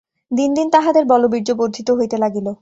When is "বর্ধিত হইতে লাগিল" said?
1.53-2.47